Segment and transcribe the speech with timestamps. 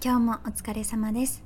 [0.00, 1.42] 今日もお疲れ様です。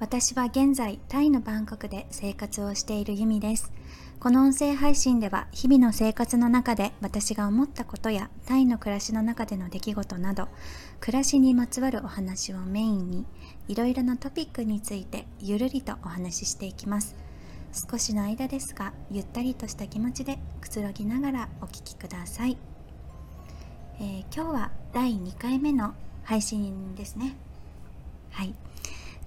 [0.00, 3.70] 私は現在タイのバンコクで生活をしているユミです。
[4.18, 10.48] この音声配信では日々の生活の中で私が思ったことやタイの暮らしの中での出来事など
[11.00, 13.26] 暮らしにまつわるお話をメインに
[13.68, 17.14] いろいろなトピックについてゆるりとお話ししていきます。
[17.90, 22.56] 少しの間ですがゆったりとした気持ちでくつろぎながらお聴きください、
[23.98, 27.36] えー、今日は第2回目の配信ですね。
[28.32, 28.54] はい。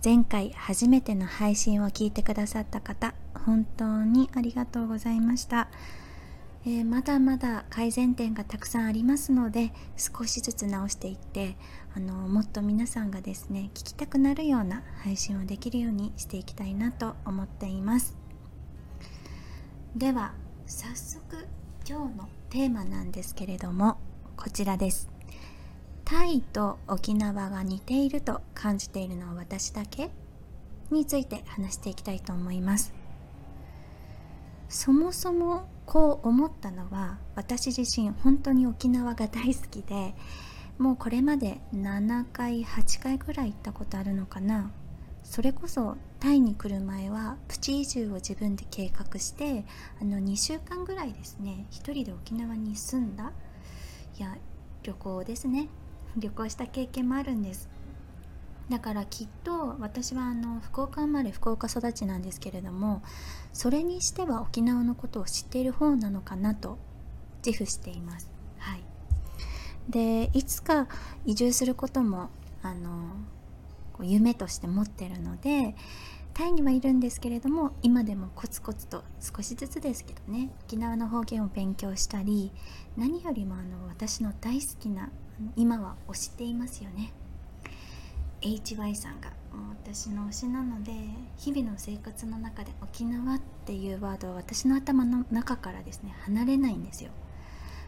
[0.06, 5.68] 前回初めての配信を聞いてくださった方本当にありがとうございました、
[6.64, 11.58] えー、まだまだ改善点がたくさんありますので少しずつ直していって
[11.96, 18.16] あのもっと皆さんがですね聞きたくなるような配信をできるようにしていきたいなと思っています。
[19.96, 20.34] では
[20.68, 21.48] 早速
[21.90, 23.98] 今日のテーマなんですけれども
[24.38, 25.15] こちらです。
[26.06, 30.12] タイと沖縄が似ていると感じているのは私だけ？
[30.92, 32.94] について話していきたいと思います。
[34.70, 40.14] そもそもこう思ったのは私自身本当に沖縄が大好きで
[40.78, 44.72] もうこれまで7回8回ぐらい行ったことあるのかな。
[45.24, 49.66] それこそタイに来る前はプチ移住を自分で計画して
[50.00, 53.32] あの2週間ぐらいですね一人で沖縄に住んだ
[54.20, 54.38] いや
[54.84, 55.68] 旅行ですね。
[56.18, 57.70] 旅行した経験もあるんです。
[58.70, 63.04] だからきっと私はあの福岡生まれ福岡育ちなんですけれども
[63.54, 66.80] それにしては沖縄のことを知っている方なのかなと
[67.46, 68.32] 自負しています。
[68.58, 68.84] はい。
[69.88, 70.88] でいつか
[71.26, 72.30] 移住することも
[72.64, 73.18] あの
[74.02, 75.76] 夢として持ってるので
[76.34, 82.52] タイにはいるんですけれども今でもコツコツと少しずつですけどね沖縄の方言を勉強したり
[82.98, 85.12] 何よりもあの私の大好きな
[85.56, 87.12] 今は推していますよね。
[88.42, 90.92] HY さんがもう私の推しなので
[91.38, 97.12] 日々の生活の中で沖縄っていうワードは私の頭の中からですね離れないんですよ。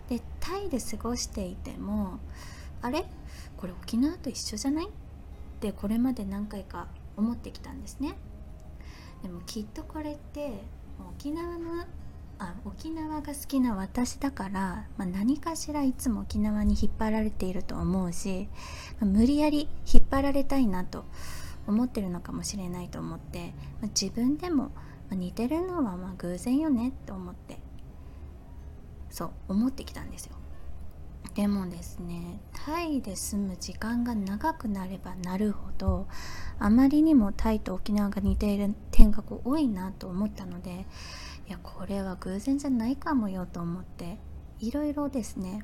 [0.09, 2.19] でタイで過ごしていても
[2.81, 3.05] あれ？
[3.57, 4.87] これ沖縄と一緒じゃない？
[4.87, 4.89] っ
[5.59, 8.15] てこれまで何回か思ってきたんですね。
[9.21, 10.63] でもきっとこれって
[11.17, 11.85] 沖縄の
[12.39, 18.47] あ沖縄が好きな私だから、まあ、何かしらいつも沖縄に引っ張られていると思うし、
[18.99, 21.05] まあ、無理やり引っ張られたいなと
[21.67, 24.71] 思ってるのかもしれないと思って、まあ、自分でも
[25.11, 27.59] 似てるのはま偶然よねって思って
[29.09, 30.35] そう思ってきたんですよ。
[31.33, 36.07] でもですねタイで住む時間が長くなればなるほど
[36.57, 40.87] あまりにもタイと沖縄が似ている点がこう多いなと思ったので
[41.47, 44.17] いやこれは偶然じゃないかもよと思って
[44.59, 45.63] いろいろですね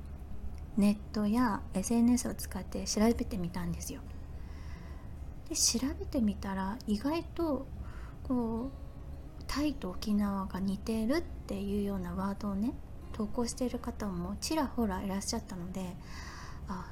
[0.78, 4.02] ネットや SNS を使って調べてみたんですよ。
[5.50, 7.68] で調べてみたら意外と
[8.24, 12.74] こうタイと沖縄が似てるっていうようなワードをね
[13.12, 15.96] 投稿している方もちらほらいらっしゃったので
[16.68, 16.92] あ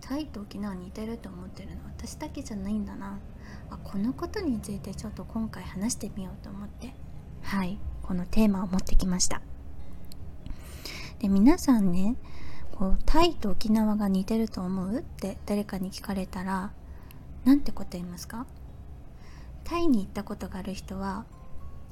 [0.00, 3.18] タイと沖縄似てると思ってるの私だけじゃないんだな。
[3.70, 6.94] あこのことについてちょっと今回話してみようと思って。
[7.42, 7.78] はい。
[8.10, 9.40] このテーマを持ってきました。
[11.20, 12.16] で皆さんね
[12.72, 16.72] こうタイと沖縄が似てると思うって誰かに聞かれたら
[17.44, 18.46] 何て答えますか？
[19.62, 21.24] タイに行ったことがある人は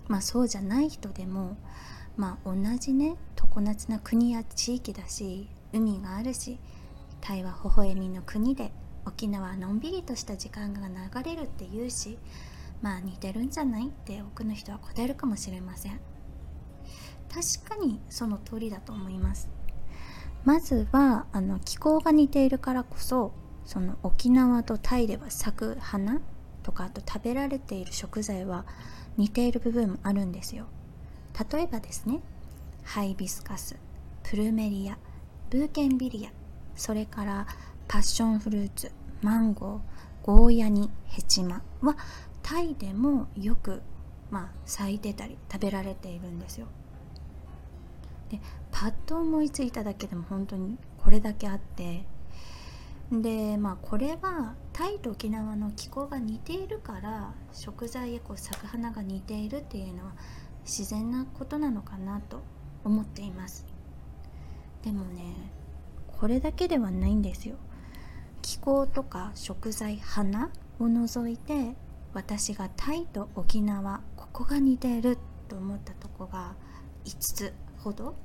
[0.09, 1.57] まあそうじゃない人でも
[2.17, 6.59] まあ同じね常夏な国や地域だし海があるし
[7.21, 8.73] タイは微笑みの国で
[9.07, 12.19] 沖縄はのんびりとした時間が流れるって言うし
[12.83, 16.01] まあ似てるんじゃないって多くの人は答えるかもしれません。
[17.29, 19.49] 確かにその通りだと思います。
[20.45, 23.33] まずはあの気候が似ているからこそ
[23.65, 26.21] その沖縄とタイでは咲く花
[26.63, 28.65] とかあと食べられている食材は
[29.17, 30.67] 似ている部分もあるんですよ。
[31.53, 32.21] 例えばですね
[32.85, 33.77] ハイビスカス
[34.23, 34.99] プルメリア
[35.51, 36.31] ブーケンビリア
[36.75, 37.47] それから
[37.87, 38.91] パッションフルーツ
[39.23, 41.97] マンゴーゴーヤニヘチマは
[42.49, 43.83] タイでもよく、
[44.31, 46.67] まあ、咲いてたり食べられているんですよ。
[48.31, 48.41] で
[48.71, 52.07] パッと思いついただけでも本当にこれだけあって。
[53.13, 60.13] でまあこれはタイと沖縄の気候が似ているから食材やこう咲く花が似ているっていうのは
[60.65, 62.43] 自然なことなのかなと
[62.83, 63.67] 思っています。
[64.83, 65.35] でもね
[66.07, 67.57] これだけではないんですよ。
[68.41, 71.75] 気候とか食材花を除いて
[72.15, 75.19] 私がタイと沖縄ここが似てる
[75.49, 76.55] と思ったとこが
[77.05, 78.17] 5つほど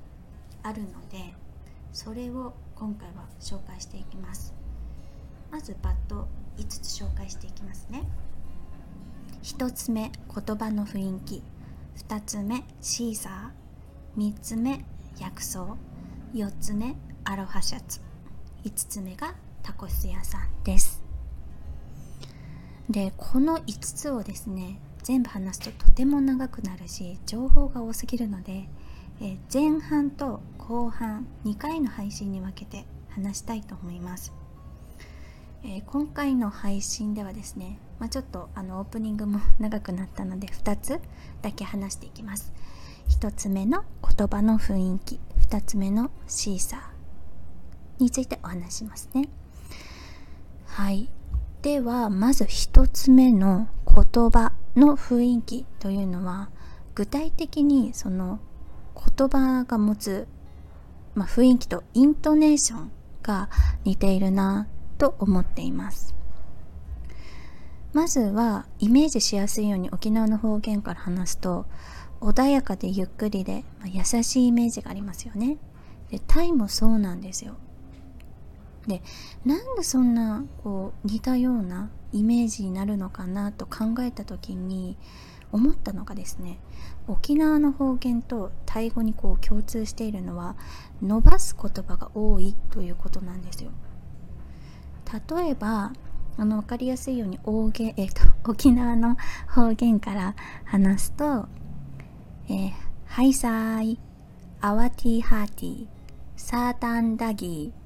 [0.64, 1.34] あるので
[1.92, 4.54] それを今回は紹介していきます。
[5.52, 6.28] まずパッと
[6.58, 8.04] 5つ紹介していきますね。
[9.44, 11.44] 1つ目言葉の雰囲気。
[12.08, 14.20] 2つ目シーサー。
[14.20, 14.84] 3つ目
[15.20, 15.78] 薬草。
[16.34, 18.02] 4つ目アロハシャツ。
[18.66, 20.93] 5つ目がタコス屋さんです。
[22.90, 28.70] でこの5つをですね全部話すととても長くなるし情報が多すぎるので、
[29.22, 34.34] え前半と後半2回の配信に分けて話したいと思います、
[35.64, 41.00] えー、今回の配信ではですね、まあ、ちょっとあのオープニングも 長くなったので2つ
[41.42, 42.54] だけ話していきます。
[43.10, 49.28] 1つ目の言葉の雰囲気2つ目のシーサーについてお話しますね。
[50.66, 51.10] はい。
[51.64, 56.50] ではまず1つ目の言葉の雰囲気というのは
[56.94, 58.42] 具体的にその
[58.96, 60.28] 言葉が持つ、
[61.16, 63.50] まあ、雰囲気とイントネーションが
[63.86, 64.68] 似ているな
[64.98, 66.14] と思っています。
[67.94, 71.66] まずはイメージしやすいように沖縄の方言から話すと
[72.20, 75.58] 穏やかでゆっくりで、まあ、優しいイメージがありますよね。
[76.12, 77.56] でタイもそうなんですよ。
[78.88, 79.02] で
[79.46, 84.98] なんでそんなこう似たようなイメージになるのかなと考えた時に
[85.52, 86.60] 思ったのがですね
[87.08, 90.56] 沖縄の方言とタイ語にこう共通しているのは
[91.02, 93.72] 伸ばす言葉が多いということなんですよ。
[95.38, 95.94] 例えば
[96.38, 99.16] あの分かりやすいように大げ、えーと、沖縄の
[99.48, 100.36] 方言から
[100.66, 101.48] 話すと
[102.50, 102.72] 「えー、
[103.06, 104.00] ハイサーイ」
[104.60, 105.88] 「アワティーハーティー」
[106.36, 107.80] 「サータンダギー」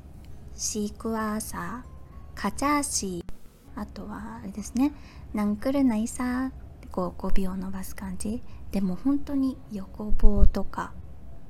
[0.58, 1.88] シークワーサー、
[2.34, 4.92] カチャーシー、あとはあれですね、
[5.36, 6.52] ナンクルナイサー
[6.92, 8.42] こう語尾を伸ばす感じ。
[8.72, 10.94] でも本当に横棒とか、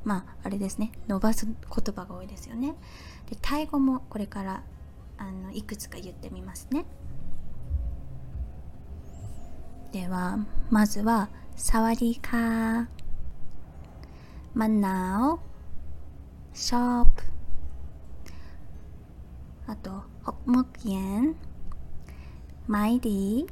[0.04, 1.56] まああれですね、伸ばす言
[1.95, 2.75] 葉が多いですよね。
[3.30, 4.63] で、タイ語もこれから
[5.18, 6.86] あのいくつか言ってみますね。
[9.94, 10.38] では、
[10.69, 12.88] まずは、サワディカー、
[14.54, 15.39] マナオ、
[16.54, 17.24] ショップ、
[19.66, 19.90] あと
[20.24, 21.24] ฮกมกเย็น
[22.69, 23.46] ไม้ดี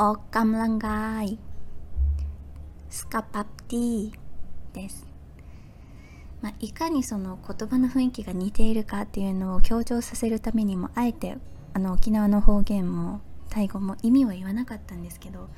[0.00, 1.38] ออกกำลังกาย
[2.88, 4.12] スカパプティ
[4.72, 5.06] です、
[6.40, 11.36] まあ、いかにその言葉の雰囲気が似ているかっていうのを強調させるためにもあえて
[11.74, 15.48] あの沖縄の方言もタイ語も意味は言わなかったんですけど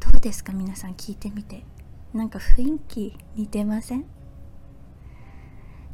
[0.00, 1.64] どうですか皆さん聞いてみて
[2.12, 4.04] なんか雰囲気似てません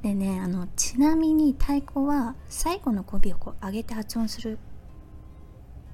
[0.06, 4.60] でねあのちなみに太鼓は最後の語尾をこう上げて発音する、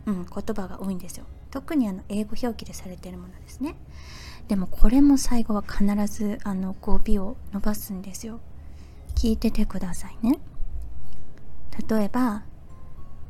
[0.05, 1.25] うん、言葉が多いんですよ。
[1.49, 3.77] 特にあの英語表記でされているものですね。
[4.49, 8.41] でもこれも最後は必ずあの語尾を伸ばすんですよ。
[9.15, 10.39] 聞いててくださいね。
[11.89, 12.43] 例えば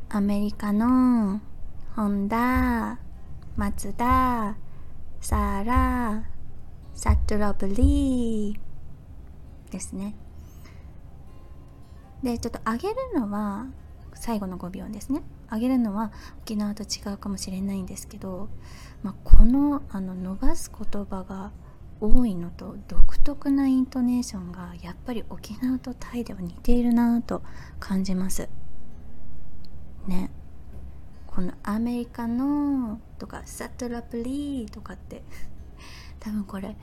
[0.09, 1.41] アメリカの
[1.95, 2.97] ホンダ
[3.55, 4.57] マツダ
[5.19, 6.23] サーラ
[6.95, 10.15] サトラブリーですね。
[12.23, 13.67] でちょっと上げるのは
[14.13, 15.23] 最後の5秒ですね。
[15.51, 16.11] 上げるのは
[16.43, 18.49] 沖縄と違うかもしれないんですけど、
[19.03, 21.51] まあ、このあの伸ばす言葉が
[21.99, 27.41] 多いのと独特なイントネーションがやっぱり沖縄とタイでは似ているなと
[27.79, 28.49] 感じます。
[30.07, 30.31] ね。
[31.27, 35.23] このアメリカのとかサトラプリーとかって
[36.19, 36.75] 多分これ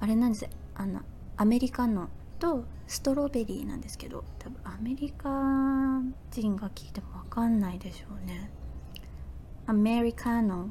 [0.00, 0.48] あれなんです。
[0.74, 1.00] あの
[1.36, 2.08] アメリカの
[2.42, 5.28] とストロベリーなんですけど多分アメリカ
[6.32, 8.50] 人が聞いても分かんないでしょうね。
[9.64, 10.68] アメリカの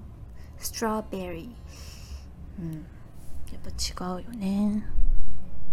[0.57, 2.61] ストロベリー。
[2.61, 2.73] うん。
[2.73, 2.79] や
[3.57, 4.85] っぱ違うよね。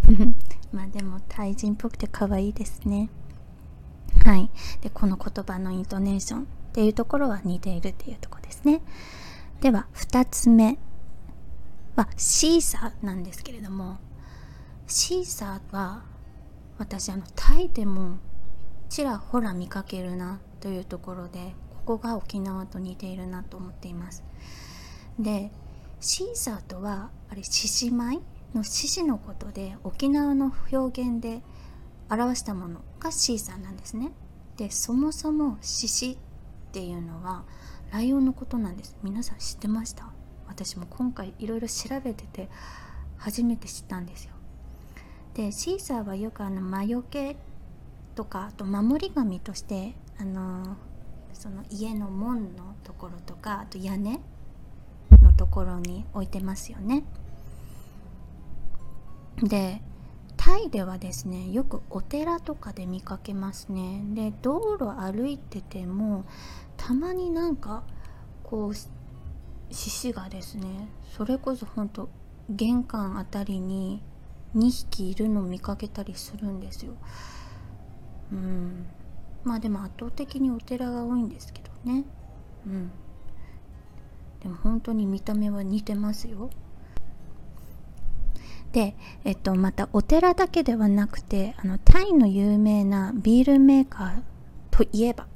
[0.73, 3.11] まあでもタイ人っぽくて可愛いですね。
[4.25, 4.49] はい。
[4.81, 8.83] でこの言葉のイントネーションっていうところは似ているっていうとこですね。
[9.61, 10.79] では2つ目
[11.97, 13.99] はシーサーなんですけれども。
[14.91, 16.03] シーサーは
[16.79, 18.17] 私あのタイでも
[18.89, 21.55] ちらほら見かけるなというところで
[21.85, 24.25] ここが沖縄と似ているなと思っています。
[25.19, 25.53] で
[26.01, 28.23] シーサーとはあれ獅子舞
[28.55, 31.43] の獅子のことで沖縄の表現で
[32.11, 34.13] 表したものがシーサーなんですね。
[34.57, 36.17] でそもそも獅子っ
[36.73, 37.45] ていうのは
[37.93, 38.97] ライオンのことなんです。
[39.03, 40.11] 皆さん知ってました？
[40.47, 42.49] 私も今回いろいろ調べてて
[43.19, 44.33] 初めて知ったんですよ。
[45.39, 47.37] でシーサーはよくあの魔除け
[48.17, 50.77] とかあと守り神としてあの
[51.33, 54.19] その家の門のところとかあと屋根
[55.23, 57.05] のところに置いてますよね。
[59.41, 59.81] で
[60.37, 64.03] タイではですねよくお寺とかで見かけますね。
[64.15, 66.25] で道路歩いてても
[66.77, 67.85] たまになんか
[68.43, 68.91] こう獅
[69.73, 72.09] 子がですねそれこそほんと
[72.51, 74.03] 玄関あたりに
[74.57, 76.95] 2匹いるのを見かけたりするんですよ。
[78.33, 78.87] うん。
[79.45, 82.05] まあでも圧倒的にお寺が多いんですけどね。
[82.67, 82.91] うん。
[84.41, 86.51] でも本当に見た目は似てますよ。
[88.73, 94.23] で、えっと、またお寺だけではなくてあのタイの有名なビールメーカー
[94.71, 95.27] といえば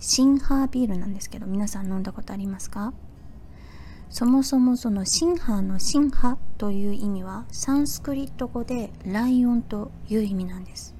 [0.00, 2.92] シンハービールなんですけど皆さん飲んだことありますか？
[4.10, 10.94] そもそもそのシンハーのシンハという意味はサンスクリット語でライオンという意味なんです。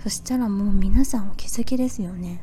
[0.00, 2.40] そしたらもう皆さんお気づきですよね。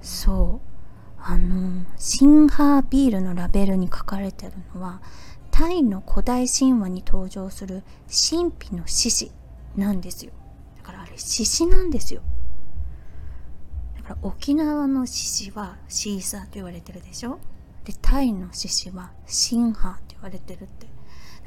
[0.00, 1.20] そう。
[1.20, 5.02] あのシンハービールのラベルに書かれてるのは
[5.50, 9.32] タイの古代神話に登場する神秘の獅子
[9.74, 10.30] なんですよ。
[10.76, 12.22] だからあれ獅子なんですよ。
[13.96, 17.40] だから沖縄の獅子はシーサーと言われてるでしょ。
[17.82, 20.91] でタイの獅子はシンハーって言われてるって。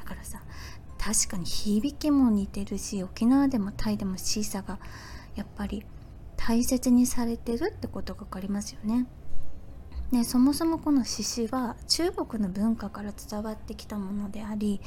[0.06, 0.40] からさ
[0.98, 4.78] 確かに響きも似てるし沖縄でもタイでもシーサが
[5.34, 5.84] やっぱり
[6.36, 9.06] 大切にされてるってことが分かりますよね
[10.12, 14.80] ね、そもそもこの獅子は中国の文化から伝わってきたものであり、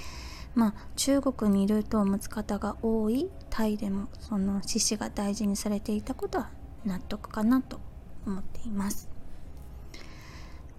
[0.55, 6.49] まあ、中国にルートを持つ方が多いタイでもその獅子が大事にされていたことは
[6.85, 7.81] 納得かなと
[8.25, 9.09] 思っています。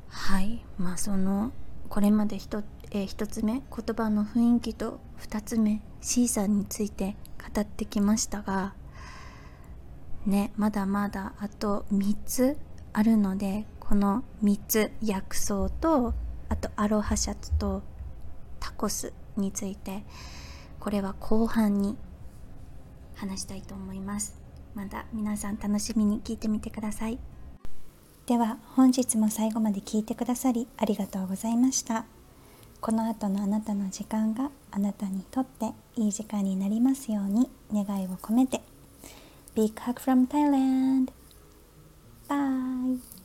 [0.08, 1.52] はいまあその
[1.90, 2.38] これまで、
[2.90, 3.62] えー、1つ目言
[3.96, 7.16] 葉の雰囲気と2つ目シーサーについて
[7.54, 8.74] 語ってきましたが
[10.26, 12.56] ねまだまだあと3つ
[12.92, 16.14] あるのでこの3つ薬草と
[16.48, 17.82] あとアロハシャツと
[18.58, 20.04] タコスについて
[20.78, 21.96] これは後半に
[23.14, 24.40] 話したいと思います。
[24.74, 27.18] また皆さん楽しみに聞いてみてください。
[28.26, 32.19] では本日も最後まで聞いてくださりありがとうございました。
[32.80, 38.62] この後のあなたの時間があなたにとっていい時間になりますように願いを込めて
[39.54, 41.10] Big hug from Thailand!
[42.28, 43.19] Bye!